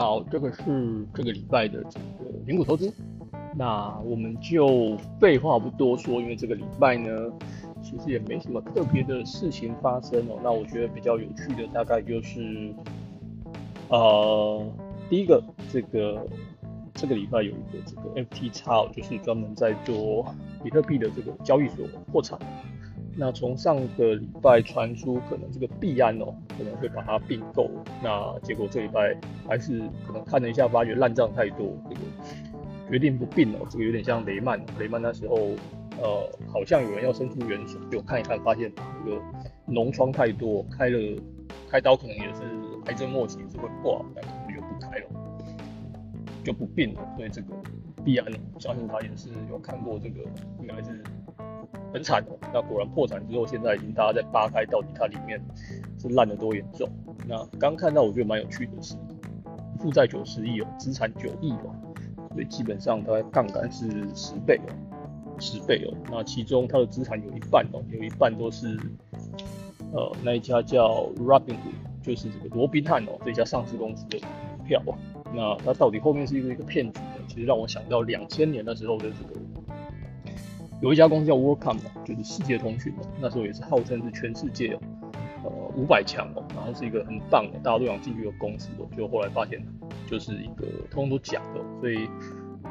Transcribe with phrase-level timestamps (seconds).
[0.00, 2.90] 好，这个是这个礼拜的这个零股投资。
[3.54, 7.10] 那我们就废话不多说，因为这个礼拜呢，
[7.82, 10.40] 其实也没什么特别的事情发生哦。
[10.42, 12.74] 那我觉得比较有趣的大概就是，
[13.90, 14.66] 呃，
[15.10, 16.26] 第一个，这个
[16.94, 22.38] 这个礼拜有一个这个 FTX，就是专门在做比特币的这个交易所破产。
[23.20, 27.68] 那从上个礼拜传出可能这个币安哦可能会把它并购，
[28.02, 29.14] 那结果这礼拜
[29.46, 32.00] 还是可能看了一下，发觉烂账太多，这个
[32.88, 33.58] 决定不并哦。
[33.68, 35.36] 这个有点像雷曼，雷曼那时候
[36.00, 38.72] 呃好像有人要伸出援手，就看一看发现
[39.04, 39.20] 这个
[39.68, 41.22] 脓疮太多，开了
[41.68, 42.40] 开刀可能也是
[42.86, 45.06] 癌症末期是会挂，那可能就不开了，
[46.42, 47.02] 就不并了。
[47.18, 47.48] 所以这个
[48.02, 50.22] 币安，我相信他也是有看过这个，
[50.58, 51.04] 应该是。
[51.92, 55.40] 很惨哦，那果然破产之后，现在已经大家在扒开到底它里面
[55.98, 56.88] 是烂的多严重。
[57.26, 58.94] 那刚看到我觉得蛮有趣的是，
[59.78, 61.74] 负债九十亿哦，资产九亿哦，
[62.32, 64.70] 所以基本上它杠杆是十倍哦，
[65.40, 65.96] 十倍哦。
[66.10, 68.78] 那其中它的资产有一半哦，有一半都是
[69.92, 74.94] 呃那一家叫 Robinhood，就是这个罗宾汉哦这家上市公司的股票哦。
[75.34, 77.24] 那它到底后面是一个一个骗局呢？
[77.26, 79.40] 其实让我想到两千年的时候的这个。
[80.80, 84.78] 有一家公司叫 WorldCom 就是世界通讯的，那时候也是号称是全世界
[85.44, 89.62] 呃五百强哦，然后是一个很棒的，大家都想进去的公司哦，就后来发现
[90.06, 92.08] 就是一个通通都假的，所以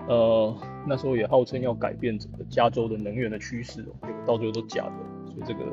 [0.08, 0.58] 呃
[0.88, 5.66] 那时候也号称要改变整个加州的能源的趋势哦，结果到最后都假的，所以这个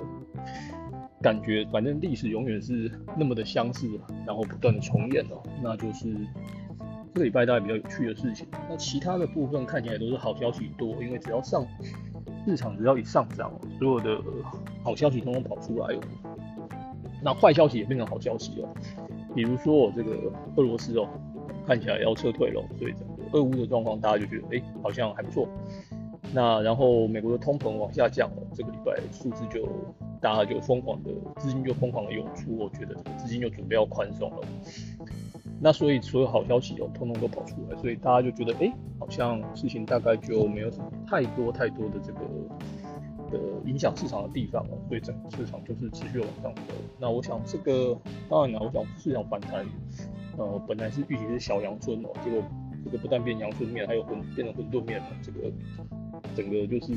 [1.22, 3.88] 感觉反正历史永远是那么的相似，
[4.26, 6.14] 然后不断的重演哦，那就是
[7.14, 11.66] 这个礼拜大概比较有趣的事情，那其他的部分看起来都是好消息多，因为只要上。
[12.46, 14.22] 市场只要一上涨，所有的
[14.84, 16.00] 好消息通通跑出来哦。
[17.20, 18.68] 那坏消息也变成好消息哦。
[19.34, 20.12] 比如说我这个
[20.54, 21.08] 俄罗斯哦，
[21.66, 25.48] 看起来要撤退了，所以整个俄乌的状况大家就觉得哎，好像还不错。
[26.32, 29.68] 那然后美国的通膨往下降哦，这个礼拜数字就
[30.20, 34.46] 大家就疯狂的资金就疯狂的涌出，我觉得资金就准备要宽松了。
[35.58, 42.20] 那所以所有好消息哦，通通都跑出来，所以大家就觉得，哎，好像事情大概就没有什么太多太多的这个
[43.30, 46.74] 的影响市场的地方了，所以整个市场就是持续往上走。
[46.98, 47.96] 那我想这个
[48.28, 49.64] 当然了，我想市场反弹，
[50.36, 52.42] 呃，本来是预期是小阳春哦，结果
[52.84, 55.52] 这个不但变阳春面，还有混变成混沌面了，这个
[56.34, 56.92] 整个就是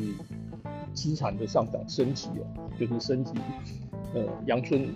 [0.93, 3.33] 资产的上涨升级哦，就是升级，
[4.13, 4.87] 呃，阳春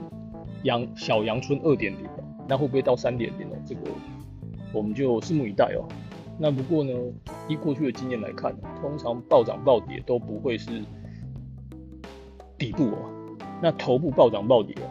[0.63, 2.09] 阳小阳春二点零。
[2.45, 3.55] 那会不会到三点零呢？
[3.65, 3.81] 这个
[4.73, 5.87] 我们就拭目以待哦。
[6.39, 6.91] 那不过呢，
[7.47, 10.83] 依过去的经验来看，通常暴涨暴跌都不会是
[12.57, 13.37] 底部哦。
[13.61, 14.89] 那头部暴涨暴跌哦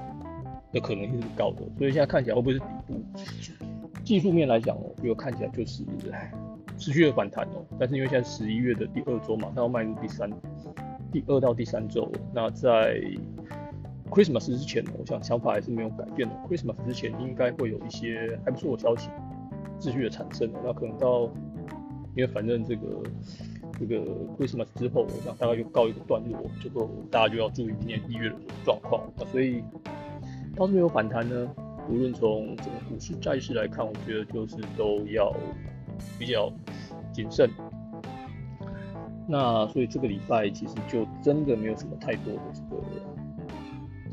[0.73, 2.95] 的可能性是高的，所以现在看起来会不会是底部？
[4.05, 5.85] 技术面来讲哦，如看起来就是
[6.79, 7.65] 持续的反弹哦。
[7.79, 10.31] 但是因为现在十一月的第二周马上要迈入第三、
[11.13, 13.01] 第二到第三周，那在
[14.11, 16.35] Christmas 之前，我想想法还是没有改变的。
[16.49, 19.09] Christmas 之前应该会有一些还不错的消息
[19.83, 20.49] 秩序的产生。
[20.65, 21.25] 那可能到，
[22.15, 22.83] 因为反正这个
[23.81, 23.97] 这个
[24.39, 26.71] Christmas 之后，我想大概就告一个段落，就
[27.11, 29.03] 大家就要注意明年一月的状况。
[29.19, 29.63] 那所以，
[30.55, 31.51] 到时候有反弹呢，
[31.91, 35.35] 无论从整个股市、债市来看，我觉得就是都要
[36.19, 36.53] 比较
[37.13, 37.51] 谨慎。
[39.29, 42.83] 那所以这个礼拜其实就真的没有什么太多的这个。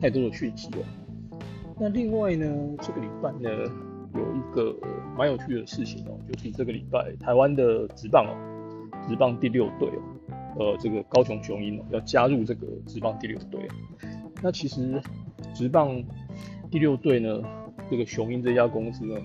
[0.01, 0.78] 太多的讯息了。
[1.78, 2.47] 那另外呢，
[2.81, 3.50] 这个礼拜呢，
[4.14, 4.75] 有一个
[5.18, 8.34] 蛮有趣的事情哦，就是这个礼拜台湾的职棒哦，
[9.08, 10.02] 职棒第六队哦，
[10.58, 13.68] 呃，这个高雄雄鹰哦，要加入这个职棒第六队。
[14.42, 15.02] 那其实
[15.53, 16.02] 职棒
[16.72, 17.42] 第六队呢，
[17.90, 19.16] 这个雄鹰这家公司呢，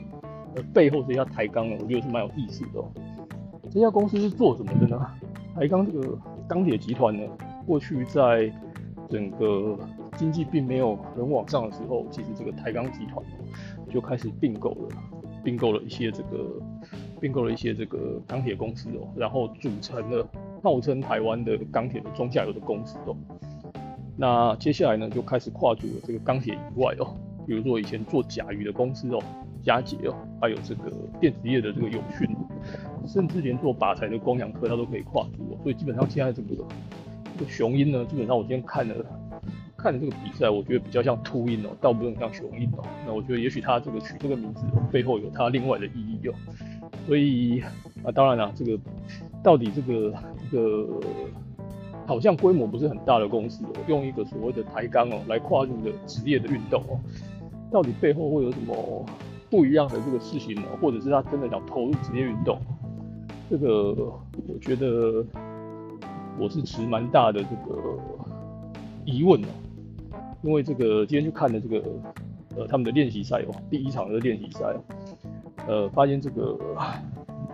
[0.56, 2.80] 呃，背后这家台钢呢，我觉得是蛮有意思的。
[2.80, 2.90] 哦。
[3.70, 5.06] 这家公司是做什么的呢？
[5.54, 6.18] 台钢这个
[6.48, 7.22] 钢铁集团呢，
[7.66, 8.52] 过去在
[9.08, 9.78] 整个
[10.16, 13.24] 经济并没有很往上的时候，其实这个台钢集团
[13.90, 14.88] 就开始并购了，
[15.42, 16.60] 并购了一些这个，
[17.20, 20.26] 并购了一些这个钢铁公司哦，然后组成了
[20.62, 23.16] 号称台湾的钢铁的中下游的公司哦。
[24.16, 29.20] 那接下来呢，就开始跨足了这个钢铁以外哦，比如说以前做甲鱼的公司哦，
[29.62, 30.90] 嘉捷哦，还有这个
[31.20, 32.28] 电子业的这个永讯，
[33.06, 35.58] 甚至连做靶材的光阳科它都可以跨足哦。
[35.62, 36.64] 所以基本上现在这个
[37.36, 39.04] 这个雄鹰呢，基本上我今天看了。
[39.84, 42.82] 看这个比赛，我觉得比较像秃鹰哦，倒不是像雄鹰哦。
[43.06, 46.32] 那我觉得也许他这个取这个名字背后有他另外的意义哦。
[47.06, 47.60] 所以
[48.02, 48.78] 啊，当然了，这个
[49.42, 50.14] 到底这个
[50.50, 50.88] 这个
[52.06, 56.98] 好像规模不是很大的公司哦，用一个所谓的抬杠哦来跨入的职业的运动哦，
[57.70, 59.04] 到底背后会有什么
[59.50, 62.58] 不一样的这个事情呢，或者是他真的想投入职业运动，
[63.50, 63.92] 这个
[64.48, 65.22] 我觉得
[66.38, 67.98] 我是持蛮大的这个
[69.04, 69.48] 疑问哦，
[70.44, 71.82] 因为这个今天去看的这个
[72.54, 74.76] 呃他们的练习赛哦，第一场的练习赛，
[75.66, 76.58] 呃，发现这个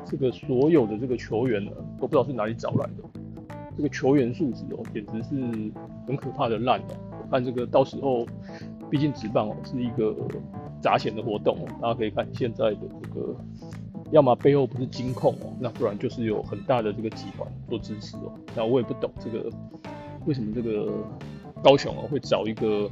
[0.05, 1.71] 这个所有的这个球员呢，
[2.01, 5.37] 都不知道是哪里找来的，这个球员素质哦，简直是
[6.07, 6.97] 很可怕的烂哦。
[7.13, 8.27] 我看这个到时候，
[8.91, 10.13] 毕竟职棒哦是一个
[10.83, 13.37] 砸钱的活动哦，大家可以看现在的这个，
[14.11, 18.33] 要么背后不是金控哦，那不然就是有很大的这个集团做支持哦。
[18.57, 19.49] 那我也不懂这个
[20.27, 20.93] 为什么这个
[21.63, 22.91] 高雄哦会找一个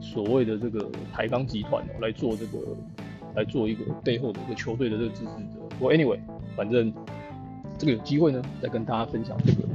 [0.00, 2.58] 所谓的这个台钢集团哦来做这个
[3.34, 5.60] 来做一个背后的一个球队的这个支持者。
[5.78, 6.18] 不过 anyway，
[6.56, 6.92] 反正
[7.78, 9.68] 这个有机会呢，再跟大家分享这个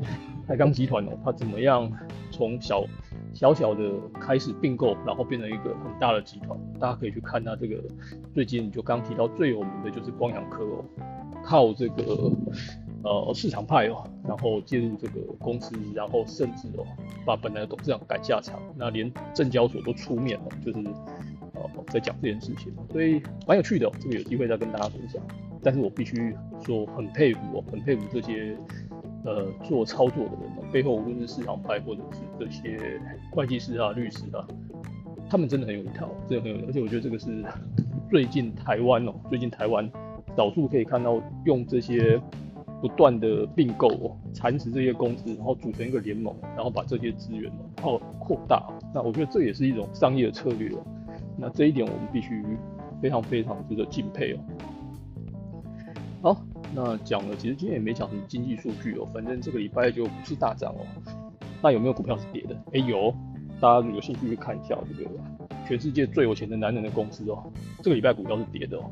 [0.47, 1.91] 台钢集团哦，它怎么样
[2.31, 2.85] 从小
[3.33, 6.57] 小小的开始并购，然后变成一个很大的集团。
[6.79, 7.83] 大家可以去看它这个
[8.33, 10.85] 最近就刚提到最有名的就是光阳科哦，
[11.43, 12.31] 靠这个
[13.03, 16.85] 呃市场派哦，然后介入这个公司，然后甚至哦
[17.25, 20.79] 把本来的董事长赶下场，那连证交所都出面了，就是
[21.53, 25.21] 呃在讲这件事情，所以蛮有趣的哦，这个有机会再跟大家分享。
[25.63, 26.35] 但是我必须
[26.65, 28.56] 说很佩服哦，很佩服这些
[29.25, 33.01] 呃做操作的人哦，背后无论是市场派或者是这些
[33.31, 34.45] 会计师啊、律师啊，
[35.30, 37.44] 他们真的很有一套，真的很有，而且我觉得这个是
[38.09, 39.89] 最近台湾哦，最近台湾
[40.38, 42.21] 少数可以看到用这些
[42.81, 50.85] 不断的并购哦，蚕食这些公司，然后组成一个联盟，然后把这些资源哦扩扩大，那我觉得这也是一种商业的策略哦，
[51.38, 52.44] 那这一点我们必须
[53.01, 54.39] 非常非常值得敬佩哦。
[56.21, 56.45] 好，
[56.75, 60.85] 那讲了，其实今天也没讲什么经济数据哦，反正这个礼拜就不是大涨哦。
[61.62, 62.56] 那有没有股票是跌的？
[62.73, 63.13] 哎有，
[63.59, 65.09] 大家有兴趣去看一下这个
[65.68, 67.44] 全世界最有钱的男人的公司哦，
[67.81, 68.83] 这个礼拜股票是跌的哦。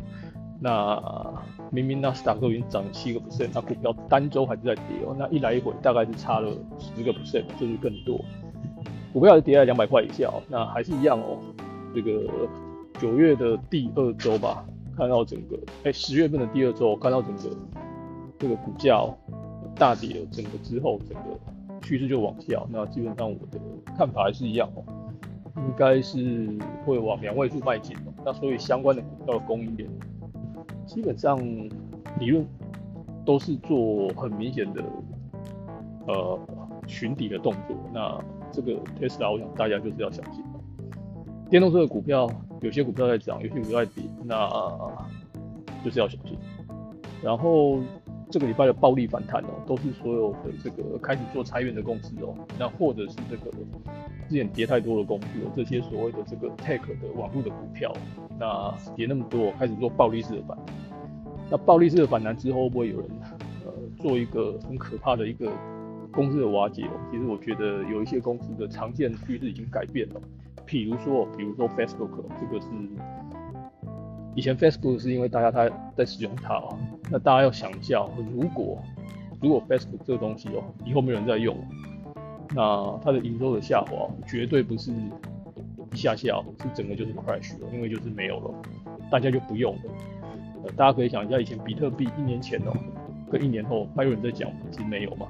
[0.66, 1.00] 那
[1.70, 5.16] 明明纳斯达克已经涨了七个 percent，那股票单周还是在跌哦。
[5.16, 8.20] 那一来一回大概是差了十个 percent，就是更多。
[9.14, 11.38] 股票是跌在两百块以下哦，那还是一样哦。
[11.94, 12.50] 这个
[13.00, 14.66] 九月的第二周吧。
[14.98, 17.44] 看到整个哎十月份的第二周，看到整个
[18.40, 19.06] 这个股价
[19.76, 21.38] 大跌了，整个之后整个
[21.82, 22.64] 趋势就往下。
[22.70, 23.60] 那基本上我的
[23.98, 24.84] 看法还是一样哦，
[25.58, 28.14] 应该是会往两位数迈进哦。
[28.26, 29.90] 那所以相关的股票的供应链，
[30.86, 31.38] 基本上
[32.20, 32.46] 理论
[33.26, 34.84] 都是做很明显的
[36.08, 36.40] 呃
[36.88, 37.76] 寻底的动作。
[37.94, 38.20] 那
[38.52, 40.44] 这个 Tesla，我想大家就是要小心。
[41.50, 42.30] 电动车的股票，
[42.62, 44.50] 有些股票在涨，有些股票在跌，那
[45.84, 46.38] 就是要小心。
[47.22, 47.80] 然后
[48.36, 53.50] 这个礼拜的暴力反弹哦，都是所有的这个开始做裁员的公司哦，那或者是这个
[54.28, 57.94] 之前跌太多的公司哦，这些所谓的这个 tech 的网络的股票，
[58.38, 60.66] 那跌那么多，开始做暴力式的反弹。
[61.50, 63.10] 那暴力式的反弹之后，会不会有人
[63.66, 63.72] 呃
[64.02, 65.50] 做一个很可怕的一个
[66.12, 67.00] 公司的瓦解哦？
[67.10, 70.20] 其实我觉得有一些公司的常见趋势已经改变了。
[70.68, 72.68] 譬如说，比如说 Facebook，这个是
[74.36, 76.78] 以前 Facebook 是因为大家他在使用它啊，
[77.10, 78.78] 那大家要想一下，如果
[79.42, 81.58] 如果 Facebook 这个东西哦，以后没有人在用，
[82.54, 84.92] 那它的营收的下滑绝对不是
[85.94, 88.54] 一下下，是整个就是 crash 了，因为就是没有了，
[89.10, 89.82] 大家就不用了。
[90.76, 92.74] 大家可以想一下，以前比特币一年前哦，
[93.32, 95.28] 跟一年后还有人在讲，是没有嘛？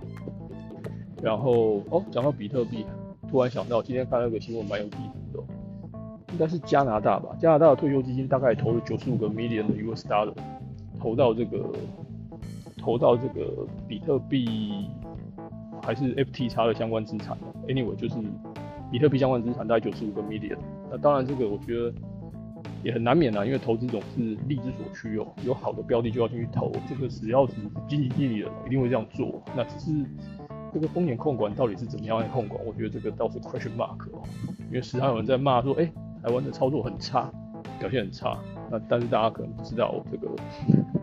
[1.22, 2.86] 然后哦，讲到比特币，
[3.30, 5.25] 突然想到今天看到一个新闻蛮有意思。
[6.36, 10.34] 应该是加拿大吧，加拿大的退休基金大概投了九十五个 million 的 US dollar，
[11.00, 11.66] 投到这个，
[12.78, 14.90] 投到这个比特币
[15.82, 17.38] 还是 FTX 的相关资产
[17.70, 18.16] Anyway，就是
[18.92, 20.58] 比特币相关资产大概九十五个 million。
[20.92, 21.94] 那当然这个我觉得
[22.84, 27.54] 也很难免啊，因为投资总是利之所趋哦，有好的标的就要进去投，这个只要是
[27.88, 29.42] 经济地理人一定会这样做。
[29.56, 30.06] 那只是
[30.74, 34.22] 这个风险控管到底是怎么样来控管，我觉得这个倒是 question mark 哦，
[34.68, 35.90] 因为时常有人在骂说，哎。
[36.26, 37.32] 台湾的操作很差，
[37.78, 38.40] 表现很差。
[38.72, 40.28] 那但是大家可能不知道，这个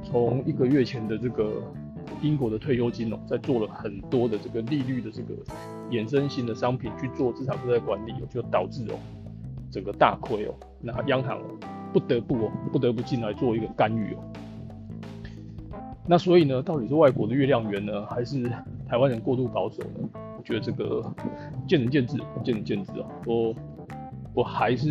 [0.02, 1.62] 从一个月前的这个
[2.20, 5.32] 英国的退休金哦，在做了很多的这个利率的这个
[5.90, 8.98] 衍生性的商品去做资产负债管理哦，就导致哦
[9.70, 10.54] 整个大亏哦。
[10.80, 11.38] 那央行
[11.92, 14.18] 不得不哦不得不进来做一个干预哦。
[16.04, 18.50] 那所以呢，到底是外国的月亮圆呢，还是
[18.88, 20.08] 台湾人过度保守呢？
[20.36, 21.00] 我觉得这个
[21.68, 23.06] 见仁见智，见仁见智啊。
[23.24, 23.54] 我。
[24.34, 24.88] 我还是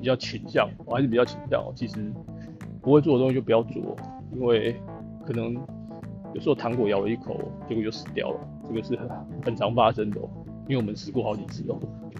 [0.00, 2.12] 比较倾向，我还是比较倾向，其实
[2.80, 3.96] 不会做的东西就不要做，
[4.32, 4.76] 因为
[5.26, 5.54] 可能
[6.34, 8.98] 有时候糖果咬了一口，结果就死掉了，这个是
[9.44, 10.20] 很常发生的，
[10.68, 11.78] 因为我们死过好几次哦，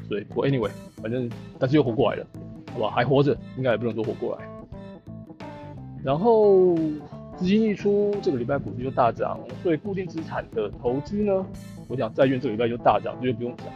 [0.08, 2.26] 所以我 anyway，反正但是又活过来了，
[2.72, 4.48] 好吧，还活着，应该也不能说活过来。
[6.02, 6.74] 然后
[7.36, 11.46] 资金一出，这个礼拜股市就大涨，所以固定资产的投资呢，
[11.88, 13.66] 我想债券这个礼拜就大涨，这就不用讲。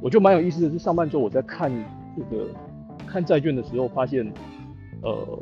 [0.00, 1.70] 我就蛮有意思的是，上半周我在看
[2.16, 2.48] 这个
[3.06, 4.30] 看债券的时候，发现
[5.02, 5.38] 呃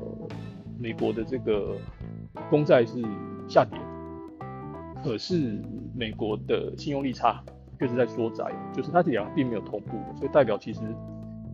[0.78, 1.76] 美国的这个
[2.49, 3.02] 公债是
[3.49, 3.78] 下跌，
[5.02, 5.62] 可是
[5.94, 7.42] 美国的信用利差
[7.78, 10.80] 确实在缩窄，就是它这两个并没有同步，所以代表其实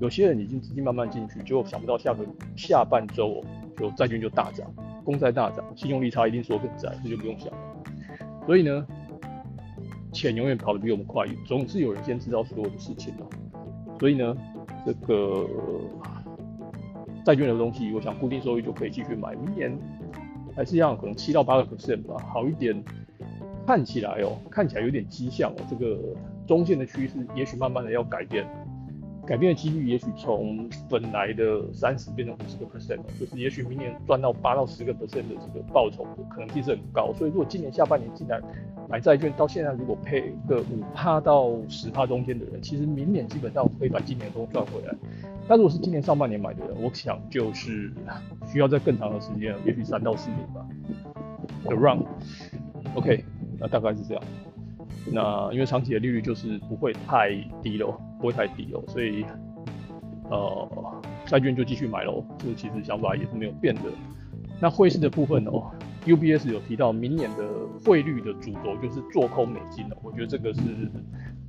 [0.00, 2.25] 有些人已经资金慢慢进去，结果想不到下个
[2.57, 3.42] 下半周。
[3.76, 4.71] 就债券就大涨，
[5.02, 7.59] 公债大涨，信用利差一定缩更窄，这就不用想了。
[8.45, 8.87] 所以呢，
[10.12, 13.25] 钱永远跑得比我们快，总是有人先知道所有的事情的。
[13.99, 14.37] 所以呢，
[14.85, 15.47] 这个
[17.25, 19.79] 债券的东西，我想固定收益就可以继续买，明年
[20.57, 22.83] 还是要，可能七到八个 percent 吧，好一点。
[23.67, 25.97] 看起来哦，看起来有点迹象哦，这个
[26.45, 28.45] 中线的趋势也许慢慢的要改变。
[29.30, 37.12] 改变的几率也许从本来的三十变成五十个 percent 就是也许明年赚到八到十个 percent 的这个报酬的可能性是很高。
[37.14, 38.40] 所以如果今年下半年进来
[38.88, 44.92] 买债券，到现在如果配个五趴到十趴中间的人，其实明年基本上可以把今年都赚回来。
[45.46, 47.92] 但如果是今年上半年买的人，我想就是
[48.49, 50.66] 需要在更长的时间，也许三到四年吧。
[51.66, 53.25] Around，OK，
[53.60, 54.22] 那大概是这样。
[55.07, 57.30] 那因为长期的利率就是不会太
[57.62, 59.25] 低喽，不会太低哦，所以
[60.30, 62.25] 呃债券就继续买喽。
[62.38, 63.83] 这其实想法也是没有变的。
[64.61, 65.71] 那汇市的部分哦
[66.04, 67.49] ，UBS 有提到明年的
[67.85, 69.97] 汇率的主轴就是做空美金了。
[70.02, 70.61] 我觉得这个是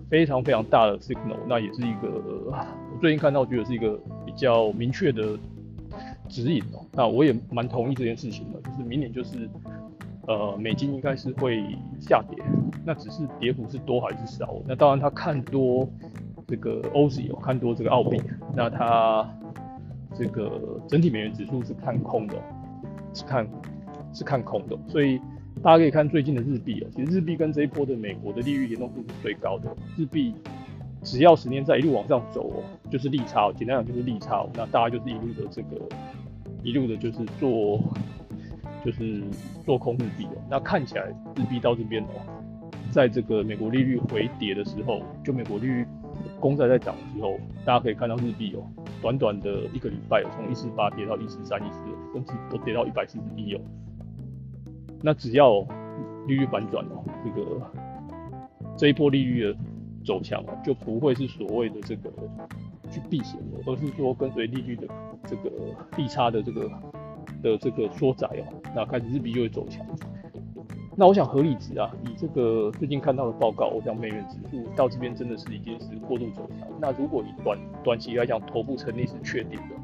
[0.10, 2.08] 非常非常大的 signal，那也是一个
[2.50, 5.38] 我最近看到觉得是一个比较明确的
[6.30, 6.86] 指引哦。
[6.94, 9.50] 那我也蛮同意这件事情的，就是明年就是。
[10.28, 12.38] 呃，美金应该是会下跌，
[12.86, 14.62] 那只是跌幅是多还是少？
[14.68, 15.90] 那当然，他看多
[16.48, 18.22] 这个欧币哦，看多这个澳币，
[18.56, 19.28] 那他
[20.14, 22.36] 这个整体美元指数是看空的，
[23.14, 23.48] 是看
[24.14, 24.78] 是看空的。
[24.88, 25.20] 所以
[25.64, 29.76] 大家可以看最近的日币哦，其实日币跟这一波的美国的利率联动度是最高的。
[29.98, 30.36] 日币
[31.02, 34.46] 只要十年在一路往上走哦，就是利差，简单讲就是利差。
[34.54, 35.82] 那大家就是一路的这个
[36.62, 37.80] 一路的就是做。
[38.84, 39.24] 就是
[39.64, 42.22] 做空日币哦，那看起来日币到这边哦，
[42.92, 45.86] 在这个美国利率回跌的时候，就美国利率
[46.40, 48.66] 公债在涨的时候，大家可以看到日币哦，
[49.02, 51.80] 短短的一个礼拜哦，从一四八跌到一四三、一四，
[52.14, 53.62] 甚至都跌到一百四十一哦。
[55.02, 55.62] 那只要
[56.28, 57.72] 利率反转哦，这个
[58.76, 59.60] 这一波利率的
[60.04, 62.12] 走强哦，就不会是所谓的这个
[62.90, 64.88] 去避险，而是说跟随利率的
[65.28, 65.52] 这个
[65.98, 66.68] 利差的这个。
[67.42, 69.86] 的这个缩窄哦，那开始日币就会走强。
[70.96, 76.68] 那我想合理值啊，以这个最近看到的报告，我想美元指数到这边真的是已经是过度走强。
[76.80, 79.76] 那如果以短短期来讲，头部成立是确定的。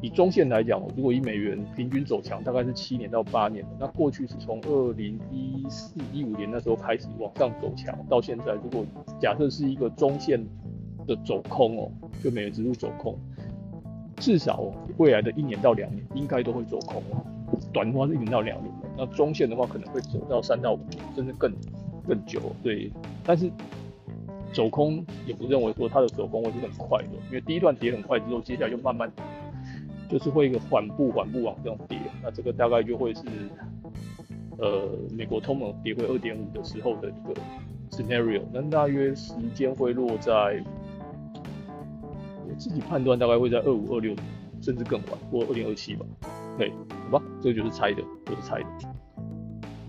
[0.00, 3.64] 以中线来讲，如果以美元平均走强，大概是七年到八年。
[3.80, 8.84] 那过去是从二零一四一五年那时候开始往上走强，到现在，如果
[9.20, 10.42] 假设是一个中线
[11.06, 11.90] 的走空哦，
[12.22, 13.18] 就美元指数走空。
[14.24, 17.02] 至少未来的一年到两年应该都会走空，
[17.74, 21.52] 短的话是一年到两年，那中线的话可能会走到三到五年，甚至更
[22.08, 22.40] 更久。
[22.62, 22.90] 对，
[23.22, 23.50] 但是
[24.50, 29.12] 走空也不认为说它的走空会是很快的，因为第一段跌很快之后，接下来就慢慢
[30.08, 33.20] 就是会一个缓步缓步往上跌，那这个大概就会是
[34.56, 37.34] 呃美国通膨跌回二点五的时候的一个
[37.90, 40.64] scenario，那大约时间会落在。
[42.54, 44.14] 自己判断大概会在二五二六，
[44.60, 46.04] 甚至更晚，或二零二七吧。
[46.56, 46.72] 对，
[47.10, 48.66] 好吧，这个就是猜的，就是猜的。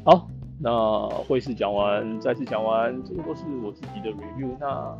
[0.03, 0.27] 好，
[0.59, 4.55] 那会试讲完，再次讲完，这个都是我自己的 review。
[4.59, 4.97] 那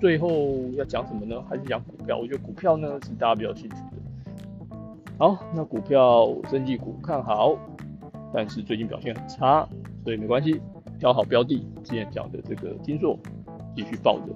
[0.00, 0.28] 最后
[0.76, 1.42] 要讲什么呢？
[1.48, 2.18] 还是讲股票？
[2.18, 4.76] 我觉得股票呢是大家比较兴趣的。
[5.18, 7.56] 好，那股票升绩股看好，
[8.32, 9.66] 但是最近表现很差，
[10.04, 10.60] 所以没关系，
[10.98, 11.66] 挑好标的。
[11.82, 13.18] 之前讲的这个金硕
[13.74, 14.26] 继续抱着，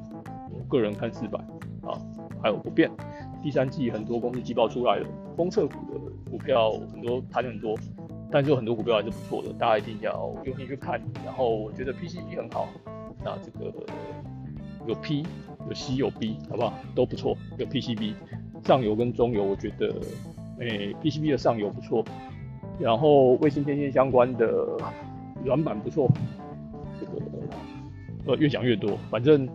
[0.53, 1.39] 我个人看四百。
[1.83, 1.99] 好。
[2.43, 2.91] 还有不变，
[3.43, 5.07] 第三季很多公司季报出来了，
[5.37, 7.77] 封测股的股票很多盘很多，
[8.31, 11.01] 但是有很多股票还是不错的，大家一定要用心去看。
[11.25, 12.69] 然后我觉得 PCB 很好，
[13.25, 13.73] 那这个
[14.87, 15.27] 有 P
[15.69, 16.73] 有 C 有 B，好不好？
[16.95, 17.37] 都不错。
[17.59, 18.15] 有 PCB
[18.65, 19.95] 上游跟中游，我觉得
[20.59, 22.05] 诶 PCB 的上游不错，
[22.79, 24.79] 然后卫星天线相关的
[25.45, 26.11] 软板不错，
[26.99, 27.23] 这个
[28.27, 29.49] 呃越讲越多，反正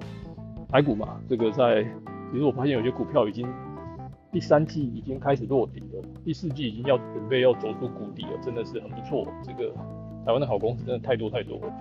[0.70, 1.86] 台股嘛，这个在。
[2.32, 3.48] 其实我发现有些股票已经
[4.32, 9.26] 第三季已经开始落底了，第四季已经要准备要走出谷底了，真的是很不错。
[9.44, 9.72] 这个
[10.26, 11.74] 台湾的好公司真的太多太多了。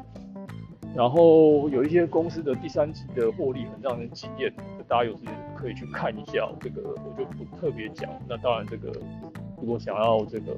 [0.95, 4.53] 然后有一些公司的第三季的获利很让人惊艳，
[4.87, 6.49] 大家有时间可以去看一下。
[6.61, 8.09] 这个我就不特别讲。
[8.29, 8.93] 那当然这个
[9.61, 10.53] 如果想要这个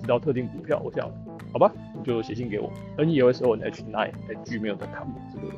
[0.00, 1.10] 知道特定股票，我想
[1.52, 1.72] 好吧，
[2.04, 5.52] 就写信给我，n e o s o n h nine at gmail.com 这个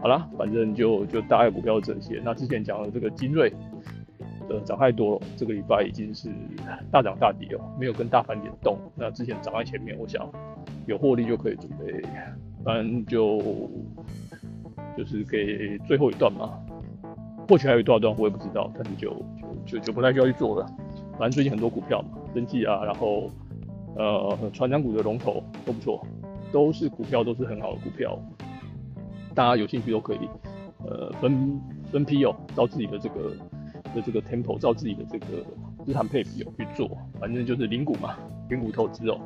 [0.00, 2.20] 好了，反正就就大概股票这些。
[2.24, 3.52] 那之前讲的这个精锐，
[4.48, 6.30] 呃，涨太多了，这个礼拜已经是
[6.90, 8.78] 大涨大跌哦，没有跟大盘联动。
[8.94, 10.28] 那之前涨在前面，我想
[10.86, 12.00] 有获利就可以准备，
[12.64, 13.38] 反正就
[14.96, 16.58] 就是给最后一段嘛。
[17.48, 19.10] 或许还有多少段我也不知道，但是就
[19.66, 20.66] 就就就不太需要去做了。
[21.12, 23.30] 反正最近很多股票嘛，生技啊，然后
[23.96, 26.06] 呃，船长股的龙头都不错，
[26.52, 28.16] 都是股票，都是很好的股票，
[29.38, 30.18] 大家有兴趣都可以
[30.84, 31.60] 呃分
[31.92, 33.30] 分批哦，照自己的这个
[33.94, 35.26] 的这个 tempo，照自己的这个
[35.84, 36.90] 资产配比哦去做，
[37.20, 38.16] 反正就是零股嘛，
[38.48, 39.16] 零股投资哦，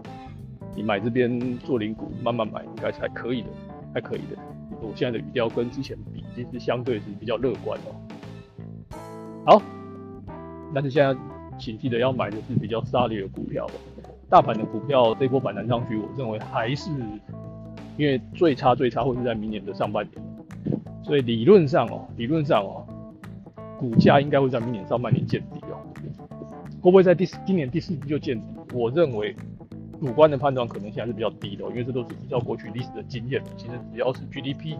[0.77, 3.49] 你买这边做零股，慢慢买应该是还可以的，
[3.95, 4.37] 还可以的。
[4.83, 7.97] 我现在的语调跟之前比，其实相对是比较乐观哦。
[9.47, 9.63] 好，
[10.75, 11.19] 但是现在。
[11.59, 13.67] 请记得要买的是比较沙利的股票。
[14.29, 16.91] 大盘的股票这波反弹上去，我认为还是
[17.97, 20.23] 因为最差最差会是在明年的上半年，
[21.05, 22.87] 所以理论上哦，理论上哦，
[23.79, 25.79] 股价应该会在明年上半年见底哦。
[26.81, 28.45] 会不会在第今年第四季就见底？
[28.75, 29.37] 我认为
[30.01, 33.43] 主观的判断可能性还是比较低的，因为这都是依照过去历史的经验。
[33.57, 34.77] 其实只要是 GDP，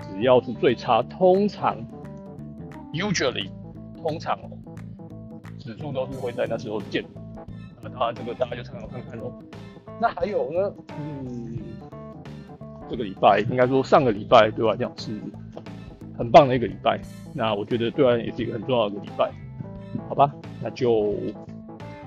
[0.00, 1.76] 只要是最差，通常
[2.92, 3.48] usually
[4.02, 4.50] 通常哦。
[5.58, 7.04] 指数都是会在那时候见，
[7.82, 9.30] 那当然这个大家就参考看看喽。
[10.00, 11.58] 那还有呢，嗯，
[12.90, 15.12] 这个礼拜应该说上个礼拜对我来讲是
[16.18, 17.00] 很棒的一个礼拜，
[17.32, 19.30] 那我觉得对我也是一个很重要的礼拜，
[20.08, 20.30] 好吧？
[20.60, 21.14] 那就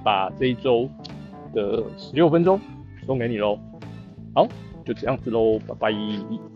[0.04, 0.90] 把这一周
[1.54, 2.60] 的十六分钟
[3.06, 3.58] 送给你喽。
[4.36, 4.48] 好，
[4.86, 6.53] 就这样子喽，拜拜。